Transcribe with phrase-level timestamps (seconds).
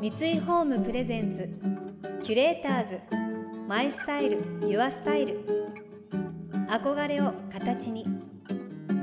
[0.00, 1.46] 三井ホームプレゼンツ
[2.24, 3.00] キュレーターズ
[3.68, 5.44] マイスタイルユアスタイル。
[6.70, 8.06] 憧れを形に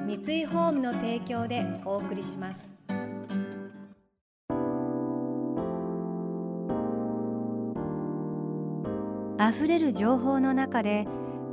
[0.08, 2.68] 三井ホームの提供でお送りします。
[9.40, 11.06] 溢れる情報の中で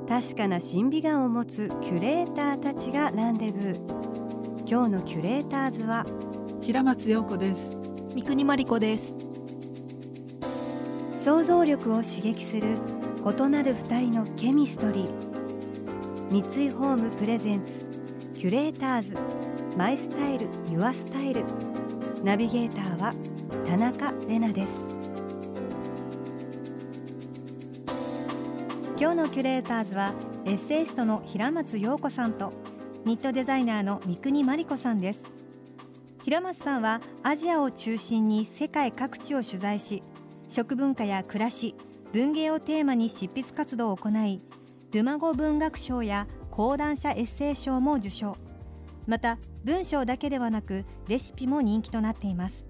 [0.08, 4.66] 確かな審美眼を持つキュレーターたちがランデブー。
[4.66, 6.06] 今日のキュレーターズは
[6.62, 7.76] 平松陽子です。
[8.14, 9.23] 三国真理子です
[11.24, 12.76] 想像力を刺激する
[13.24, 16.30] 異なる二人のケミストリー。
[16.30, 17.86] 三井ホームプレゼンツ
[18.34, 19.16] キュレーターズ。
[19.74, 21.42] マイスタイルユアスタイル。
[22.22, 23.14] ナビゲーターは
[23.66, 24.86] 田中れなです。
[29.00, 30.12] 今日のキュレーターズは
[30.44, 32.52] エッセイストの平松陽子さんと
[33.06, 35.22] ニットデザイナーの三国真理子さんです。
[36.22, 40.02] 平松さんはアジアを中心に世界各地を取材し
[40.48, 41.74] 食文化や暮らし
[42.12, 44.40] 文芸をテーマに執筆活動を行い
[44.92, 48.36] ドゥマゴ文学賞や講談社エッセイ賞も受賞。
[49.08, 52.64] また文章だけではなくレシピも人気となっています。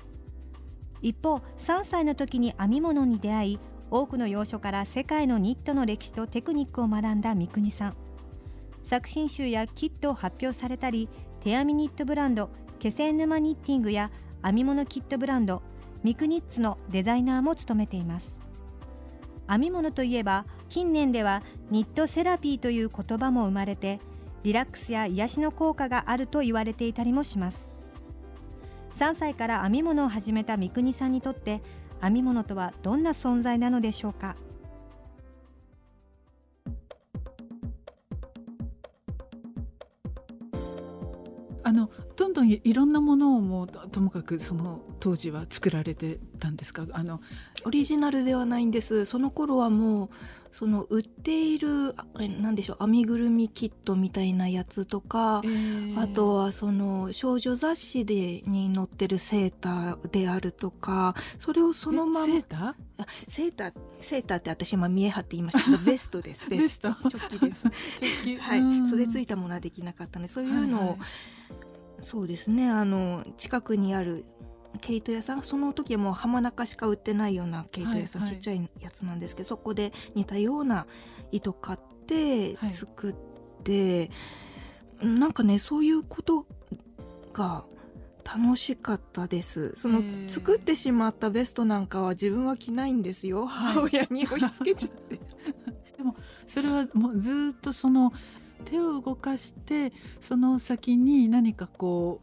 [1.02, 7.96] 一方3歳の時に編み物に出会い多くの洋書から世界のニットの歴史とテクニックを学んだ三國さん。
[8.82, 14.10] 作品集やキットを発表されたり手編みニットブランド気仙沼ニッティングや
[14.42, 15.62] 編み物キットブランド
[16.04, 18.38] ミクニッツのデザイナーも務めています。
[19.48, 24.00] 編み物といえば近年ではニットセラピーという言葉も生まれて
[24.42, 27.84] リラックスや癒しの効果があると言われていたりもします。
[28.98, 31.62] 3歳から編み物を始めた三國さんにとって
[32.02, 34.36] 編み物とはどんな存在なのでしょうか？
[41.64, 46.86] あのどんどんいろんなものをもうともかくその当時は作られてたんですか？
[46.92, 47.20] あの
[47.64, 49.04] オリジナルではないんです。
[49.06, 50.08] その頃はもう
[50.52, 63.04] その売っている何でしょう編みぐるみキットみたいなやつとか、えー、あとはその少女雑誌でに載ってるセーターであるとかそれをそのままセーター？
[63.26, 63.72] セーター
[64.04, 66.94] セーターって私今見え張って言いましたけど ベストですベスト。
[67.08, 67.66] チョッキです。
[68.40, 68.88] はい。
[68.88, 70.98] 袖ついたものはできなかったのでそういうのを、はいはい、
[72.02, 72.70] そうですね。
[72.70, 74.24] あの近くにある
[74.80, 80.86] 毛糸屋さんその時はもう浜中しか売ってないような毛糸屋さん、はいはい、ちっちゃいやつなんですけどそこで似たような
[81.30, 83.14] 糸買って作っ
[83.62, 84.10] て、
[84.98, 86.46] はい、なんかねそういうこと
[87.32, 87.64] が
[88.24, 89.74] 楽しかったです。
[89.76, 95.20] その作ってしまったベストなんかは自分は着ないんですよ、母親に押し付けちゃって。
[95.96, 98.12] でもそれはもうずっとその
[98.64, 102.20] 手を動かしてその先に何かこ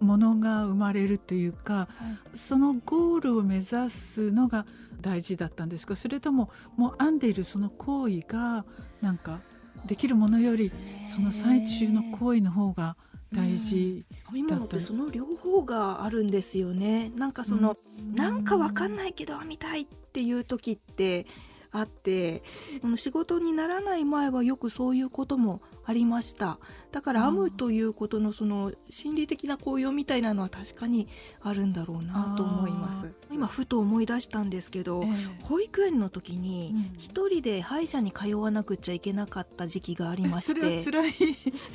[0.00, 1.88] うものが生まれるというか、は
[2.34, 4.64] い、そのゴールを目指すのが
[5.00, 5.96] 大事だったんですか？
[5.96, 8.64] それとももう編んでいるその行為が
[9.00, 9.40] なんか
[9.86, 10.72] できるものより
[11.04, 12.96] その最中の行為の方が
[13.32, 17.12] 大事編み物ってその両方があるんですよね。
[17.16, 21.26] なんかその、うん、なんかわかんないけど編みたいっていう時って
[21.70, 22.42] あって
[22.96, 26.58] 仕事にならない前はよくそういうこともありました。
[26.90, 31.06] だから編むということのその心理的な効用みたいなのは確かに
[31.42, 33.12] あるんだろうなと思います。
[33.30, 41.14] 今ふと思い出したんですけど、えー、保育園の時に一人で歯医者に通わなくちゃいけなかった時期がありまして、 辛い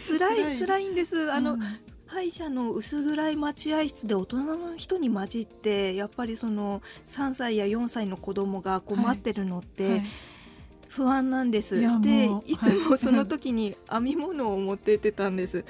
[0.01, 0.59] 辛い。
[0.59, 1.31] 辛いんです。
[1.31, 1.61] あの、うん
[2.05, 9.91] 歯医者の薄暗い待合室で大人の人に混じってやっぱりその3歳や4歳の子供がこう待ってるのって、はい。
[9.93, 10.03] はい
[10.93, 11.79] 不安なんです。
[12.01, 15.65] でいつもその時に編み物を持ってってたんです。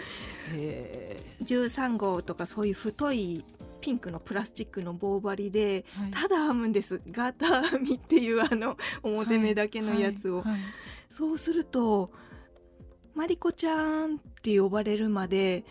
[1.42, 3.46] 13号とかそういう太い
[3.80, 7.02] ピンクのプラスチックの棒針で、はい、ただ編むんです。
[7.10, 10.52] ガタ編みっていうあの表目だけのやつを、はい。
[10.52, 10.60] はい、
[11.10, 12.12] そうすると
[13.16, 15.66] 「マリコちゃん」って呼ばれるまで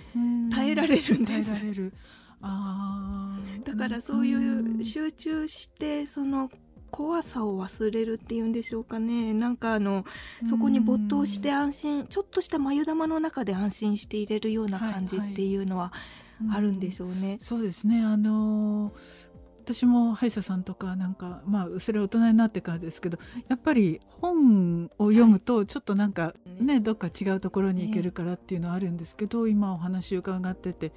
[0.51, 1.53] 耐えられるんです。
[2.41, 6.51] あだからそういう集中してその
[6.91, 9.33] 怖さを忘れるっていうんでしょうかね。
[9.33, 10.05] なんかあの
[10.49, 15.93] そこに没頭して安心ちょっとした眉玉の中で安心していれるような感じっていうのは
[16.53, 17.15] あるんでしょうね。
[17.15, 18.03] はいはい、そうですね。
[18.03, 18.93] あの
[19.65, 23.19] 私も歯医者さんとかなんかまあそれは大人になってからですけど
[23.49, 30.93] やっぱり本を読むとちょっとなんかね、どっか違うところに行けるからっていうのはあるんですけど、今お話伺ってて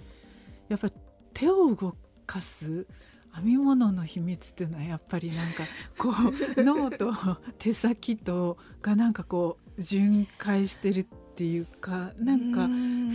[0.70, 0.94] やっぱり
[1.34, 1.96] 手を動
[2.26, 2.88] かす
[3.36, 5.64] 編み物の秘密っていうのはやっぱりなんか
[5.98, 6.10] こ
[6.58, 7.14] う 脳と
[7.58, 12.70] 手先とがなんかこう巡回してるっていうかなんか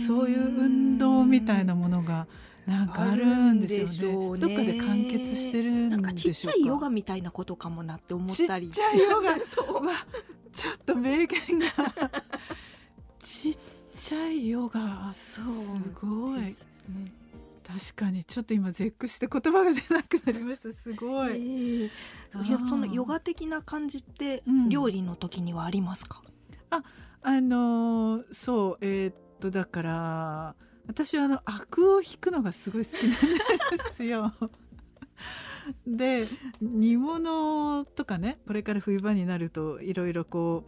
[0.07, 2.27] そういう運動みたいなものが
[2.65, 4.13] なんかあるんですよね。
[4.31, 4.37] ね。
[4.37, 8.69] どっかで完結してるんでしょうか、なんかちっちゃいヨガみたいなことかもなって思ったり。
[8.69, 9.39] ちっちゃいヨガ。
[9.45, 9.85] そう。
[9.85, 9.93] わ
[10.51, 11.67] ちょっと名言が。
[13.23, 13.57] ちっ
[13.97, 15.11] ちゃいヨガ。
[15.13, 15.41] す
[15.99, 16.41] ごい。
[16.41, 16.55] ね。
[17.63, 20.73] 確かにちょっと今絶句して言葉が出なくなりました。
[20.73, 21.89] すごい、えー。
[22.47, 24.69] いやそのヨガ的な感じってうん。
[24.69, 26.21] 料理の時にはありますか、
[26.69, 26.81] あ
[27.41, 30.55] のーそうえーっとだから
[30.91, 34.33] 私はあのアクを引くのがすごい好きなんですよ。
[35.87, 36.25] で
[36.59, 40.65] 煮物とかねこれから冬場になるといろいろこ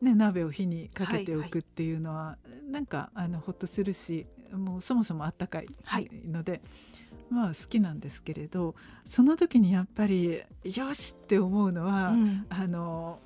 [0.00, 2.38] う、ね、鍋を火にかけておくっていうのは、
[2.70, 6.10] なんかあのほっとするしもうそもそもあったかいはい。
[6.24, 6.62] ので、
[7.28, 12.46] まあ好きなんですけれどその時にやっぱりよしって思うのは、うん。
[12.48, 13.20] あの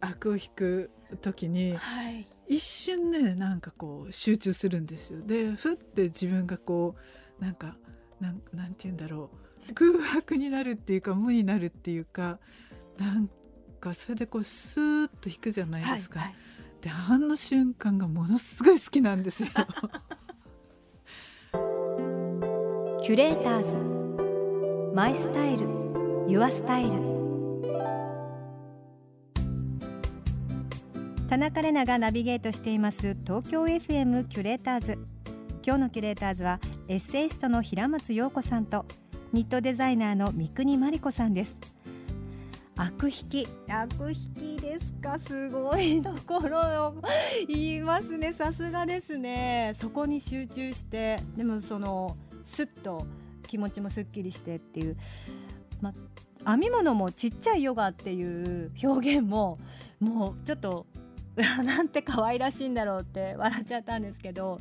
[0.00, 5.20] アクを引く時にはい一瞬ねなんかこう集中するんですよ。
[5.24, 6.96] でふって自分がこ
[7.40, 7.76] うなんか
[8.20, 9.30] なんなんて言うんだろ
[9.68, 9.72] う。
[9.72, 12.40] 空白になるっていうか無になるっていうか
[12.98, 13.30] なん
[13.80, 16.36] かそれでこうスーッと引くじゃないですか、はいはい。
[16.82, 19.48] であの瞬間がものすごい好きなんですよ。
[23.02, 24.92] キュレーターズ。
[24.92, 25.68] マイスタイル。
[26.26, 27.19] ユアスタイル
[31.30, 34.98] 田中れながナビゲートしています東京 FM キュレーターズ。
[35.64, 38.84] 今日のキュレーターズはエッセイストの平松陽子さんと
[39.32, 41.56] ニットデザイナーの三国真理子さんです。
[42.74, 45.20] 悪引き悪引きですか？
[45.20, 46.94] すごいところを
[47.46, 48.32] 言いますね。
[48.32, 49.70] さすがですね。
[49.74, 53.06] そこに集中してでもそのスッと
[53.46, 54.96] 気持ちもすっきりしてっていう、
[55.80, 55.92] ま
[56.44, 59.60] あ、編み物もちっちゃいヨガっていう表現も
[60.00, 60.86] もうちょっと
[61.64, 64.60] なんて可愛らしいんだろうって笑っちゃったんですけど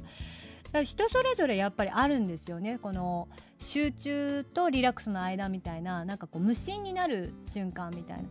[0.84, 2.78] 人それぞれやっぱりあるんですよね。
[2.78, 3.28] この
[3.58, 8.30] 集中とリラックスの間みたいななんかこう無心になる瞬間みたいな。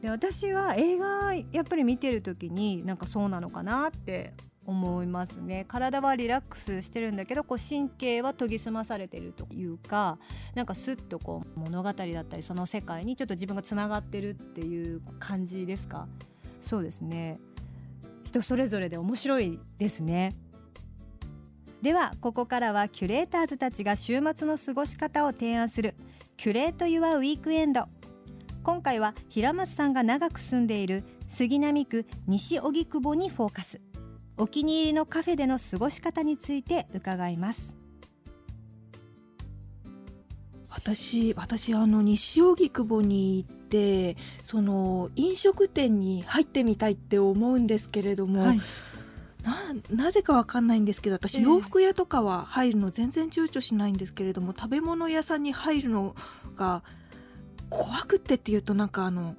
[0.00, 4.32] で私は映画やっぱり見てる時になんかそうなのかなって
[4.66, 5.64] 思いますね。
[5.68, 10.18] 体はリラックスしてるんだけどこう神経は研ぎ澄まされてるというか
[10.56, 16.08] なんかスッとこう物語だったりその世界にちょっと自分がつながってるっていう感じですか？
[16.58, 17.38] そうですね。
[18.22, 20.36] 人それぞれで面白いですね。
[21.82, 25.94] ではここからはキュレーターズたちが週末の過ごし方を提案する
[26.36, 27.84] キュレート・ユア・ウィークエンド。
[28.62, 33.80] 今回は平松さんが長く住んでいる杉並区西荻窪にフォーカス。
[34.36, 37.76] お気に入りのカフェでの過ごし方について伺います。
[40.68, 48.60] 私私あの西荻窪に行ってその飲食店に入ってみたいって思うんですけれども、はい。
[49.42, 51.44] ななぜかわかんないんですけど私、ええ。
[51.44, 56.14] 洋服屋とかは入るの全然躊躇しないんですけれども食べ物屋さんに入るの
[56.56, 56.82] が
[57.70, 59.36] 怖くってっていうとなんかあの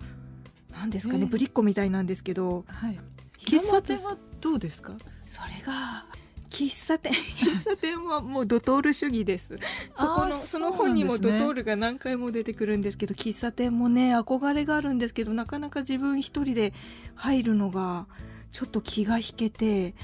[0.72, 1.26] なんですかね、ええ。
[1.28, 3.00] ぶりっ子みたいなんですけどはい。
[3.46, 4.94] 喫茶店はどうですか？
[5.28, 6.06] それが
[6.52, 9.56] 喫茶店 喫茶店はもうドトール主義です。
[9.98, 16.74] そこのその本にもドトールが何回も出てくるんですけど喫茶店もね憧れがあるんですけどなかなか自分一人で
[17.16, 18.06] 入るのが
[18.52, 19.96] ちょっと気が引けて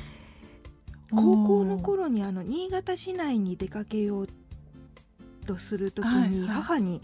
[1.11, 4.29] 高校の頃にあの新潟市内に出かけよう
[5.45, 6.47] とする時にはいはい。
[6.47, 7.01] 母に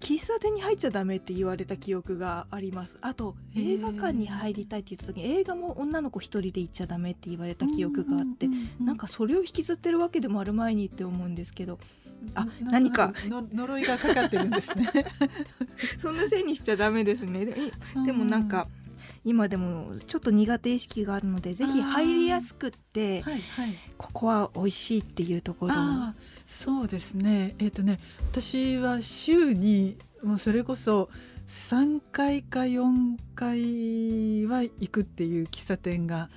[0.00, 2.98] 喫茶店に入っちゃダメって言われた記憶があります。
[3.00, 11.78] あと映画館に入りたいって言った時に映画も女の子一人で行っちゃダメって言われた記憶があってうううなんかそれを引きずってるわけでもある前にって思うんですけど
[12.34, 14.90] あな何かの呪いがかかってるんですね。
[15.98, 17.44] そんなせいにしちゃダメですね。
[17.44, 17.56] で
[18.06, 18.68] でもなんか
[19.28, 23.74] 今でもちょっと苦手意識があるのでぜひ入りやすくってはいはい。
[23.98, 25.74] ここは美味しいっていうところ
[26.46, 27.54] そうですね。
[27.58, 27.98] えっ、とね
[28.32, 31.10] 私は週にもうそれこそ
[31.48, 36.28] 3回か4回は行くっていう喫茶店が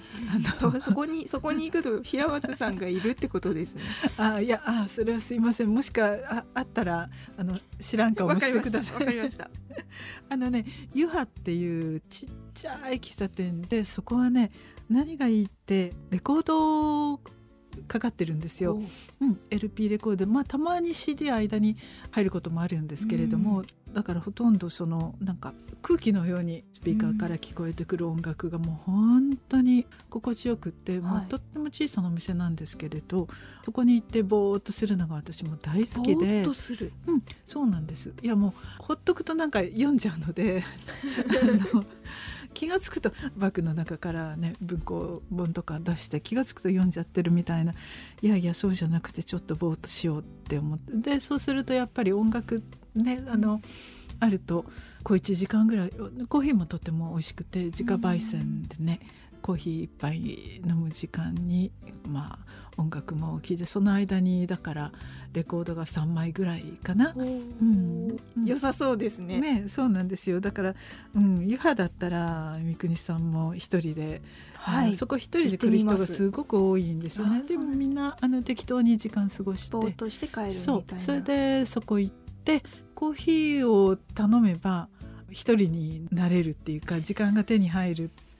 [0.56, 3.82] そそこにそこに行くと平松さんがいるってことですね。
[4.18, 9.52] あいやあそれはすいませんもしかああったらあの知らん顔もしてくださいわかりました。
[10.30, 14.50] あのねユハっていうちっちゃい喫茶店でそこはね
[14.90, 17.20] 何がいいってレコード
[17.88, 18.80] かかってるんですよ。
[19.20, 19.26] う。
[19.26, 20.28] ん、LP レコード。
[20.28, 21.78] まあたまに CD 間に
[22.12, 23.64] 入ることもあるんですけれども、
[23.94, 31.26] だからほとんどそのなんか空気のようにスピーカーから聞こえてくる音楽がもう本当に心地よくって、もはい。
[31.26, 33.28] うとっても小さなお店なんですけれど
[33.66, 36.42] そこに行ってぼーっとするのが私も大好きで。
[36.42, 36.92] っとする。
[37.08, 38.14] うん、そうなんです。
[38.22, 40.64] いやもうほっとくとなんか読んじゃうので
[41.74, 41.86] あの
[42.54, 47.74] 気が付くとバッグの中からね文庫本とか出して気が付くと読んじゃってるみたいな。
[48.22, 51.16] いやいやそうじゃなくてちょっとぼーっとしようって思って。
[51.16, 52.64] でそうするとやっぱり音楽
[52.96, 53.62] ねあの
[54.20, 54.66] あると
[55.04, 55.90] 小1時間ぐらい
[56.30, 59.00] コーヒーもとても美味しくて自家焙煎でね、
[59.42, 61.72] コーヒー一杯飲む時間に
[62.08, 64.92] まあ音楽も聴いてその間にだから
[65.34, 69.40] レコードが3枚ぐらいかな、うん、良さそうですね。
[69.40, 70.42] ねそうなんですよ。
[70.42, 70.76] だから、
[71.16, 74.22] うん、湯葉だったら三國さんも一人で、
[74.56, 76.30] はい、そこ一人で来る人がす。
[76.30, 77.44] ごく多いんですよね。
[77.44, 79.78] でもみんなあの適当に時間過ごして。
[79.78, 80.54] ぼーっとして帰るみたいな。
[80.54, 84.90] そうそれでそこ行ってコーヒーを頼めば
[85.30, 88.31] 一人になれるっていうか時間が手に入るって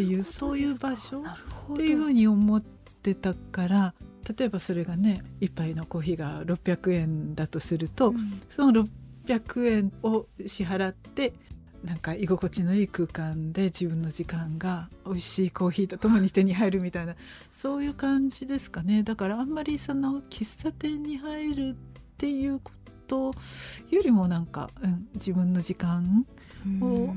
[0.00, 3.94] いうそういう場所っていうふうに思ってたから
[4.38, 8.86] 例えばそれがね1杯のコーヒーが600円だとすると、うん、その
[9.26, 11.32] 600円を支払って
[11.84, 17.14] なんか居心地のいい空間で自分の時間が美味しいコーヒーとともに手に入るみたいな
[17.52, 19.02] そういう感じですかね。
[19.04, 21.74] だからあんまりその喫茶店に入るっ
[22.16, 22.72] ていうこ
[23.06, 23.32] と
[23.90, 26.26] よりもなんか、うん、自分の時間
[26.80, 27.14] を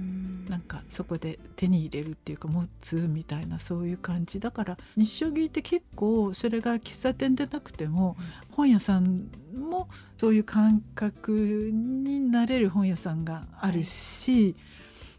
[0.50, 4.40] なんかそこで手に入れるっていうか持つみたいなそういう感じ。
[4.40, 8.18] だから日照着って結構それが喫茶店でなくても
[8.52, 11.32] 本屋さんもそういう感覚
[11.72, 14.56] になれる本屋さんがあるし、はい、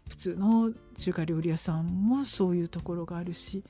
[0.09, 3.63] 普通の中華料理屋さんもそういうところがあるし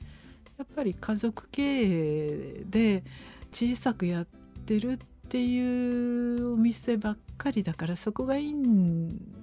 [0.58, 3.04] やっぱり家族経営で
[3.52, 4.26] 小さくやっ
[4.66, 9.41] てるっていうお店ばっかりだからそこがいいん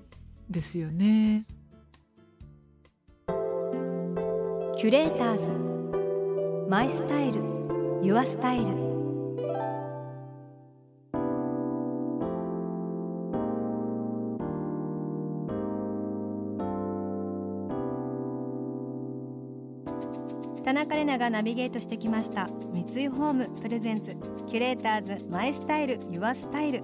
[0.49, 1.45] ですよね。
[4.77, 6.69] キュレーターズ。
[6.69, 7.41] マイスタイル。
[8.01, 8.89] ユアスタイル。
[20.63, 22.47] 田中れながナビゲートしてきました。
[22.73, 24.15] 三井ホームプレゼンツ。
[24.47, 25.25] キュレーターズ。
[25.29, 25.99] マイスタイル。
[26.09, 26.81] ユアスタイル。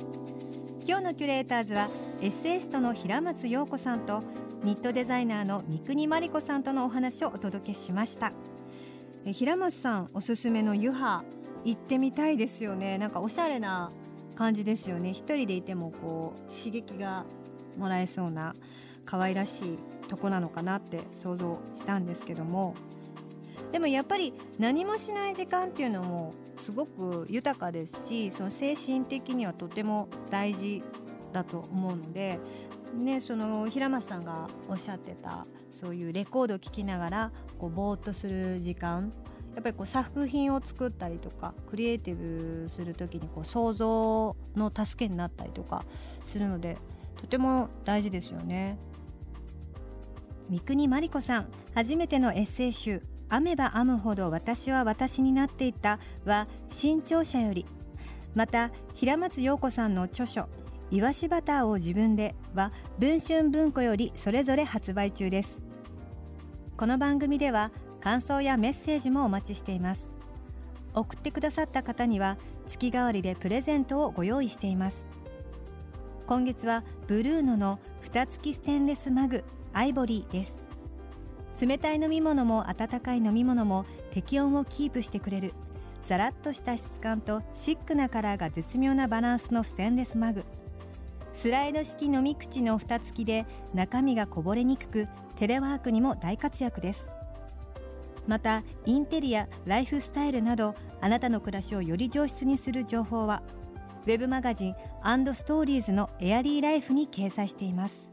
[0.88, 1.88] 今日のキュレーターズは
[2.26, 4.20] エッセイストの平松陽子さんと
[4.64, 8.32] ニットデザイナーの三國真理子さんとのお話をお届けしました。
[9.28, 11.24] え平松さんおすすめの湯葉
[11.66, 12.98] 行ってみたいですよね。
[12.98, 13.92] なんかおしゃれな
[14.36, 15.12] 感じですよね。
[15.12, 17.26] 一人でいてもこう刺激が
[17.78, 18.56] もらえそうな
[19.06, 19.78] 可愛らしい
[20.10, 22.74] とこなのかなって想像したんですけども。
[23.72, 30.82] でもやっぱり何もしない時間っていうのもすごく豊かですしその精神的にはとても大事
[31.36, 32.40] だと思うので、
[32.98, 39.12] ね、その平松さんがおっしゃってたそういうレコードを聴きながらこうぼーっとする時間
[39.54, 45.84] やっぱりこう作品を作ったりとかクリエイティブする時にこう想像の助けになったりとか
[46.24, 46.78] するので
[47.20, 48.78] とても大事ですよね。
[50.50, 53.02] 三國真理子さん初めてのエッセイ集
[53.32, 57.66] 編めば編むほど私は私になっていたは新潮社より
[58.36, 60.48] また平松陽子さんの著書
[60.92, 65.60] いわしバターを自分では文春文庫よりそれぞれ発売中です。
[66.78, 70.12] この番組では感想やメッセージもお待ちしています。
[70.94, 72.38] 送ってくださった方には
[72.68, 75.08] 月替わりでプレゼントをご用意しています。
[76.28, 80.54] 今月はブルーノの蓋付きステンレスマグアイボリーです。
[81.66, 85.54] 冷たい飲み物も温かい飲み物も適温をキープしてくれる。
[86.06, 90.46] ザラッとした質感とシックなカラーが絶妙なバランスのステンレスマグ。
[91.36, 97.08] スライド式飲み口の蓋付きで中身がこぼれにくくテレワークにも大活躍です。
[98.26, 103.44] またインテリアライフスタイルなどあなたの暮らしをより上質にする情報は
[104.06, 104.76] ウェブマガジン
[105.34, 108.10] ストーリーズのエアリーライフに掲載しています。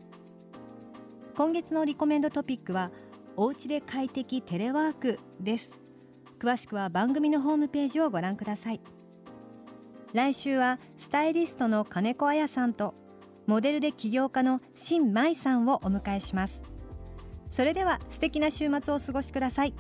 [1.35, 2.91] 今月のリコメンドトピックは
[3.37, 5.79] おうちで快適テレワークです。
[6.38, 8.81] 詳しくは番組のホームページをご覧ください。
[10.12, 12.95] 来週はスタイリストの金子彩さんと
[13.47, 16.63] モデルで起業家の新舞さんをお迎えします。
[17.51, 19.75] それでは素敵な週末をお過ごしください。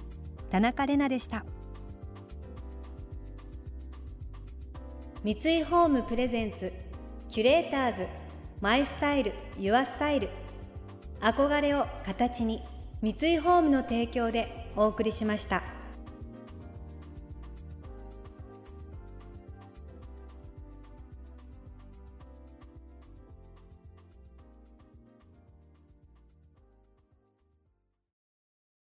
[0.50, 1.44] 田中れなでした。
[5.24, 6.72] 三井ホームプレゼンツ
[7.28, 8.06] キュレーターズ
[8.60, 10.28] マイスタイルユアスタイル。
[11.20, 12.60] 憧れを形に
[13.00, 15.62] 三井ホームの提供でお送りしました。